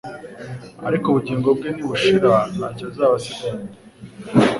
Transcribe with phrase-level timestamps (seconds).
[0.87, 3.73] ariko ubugingo bwe nibushira ntacyo azaba asigaranye.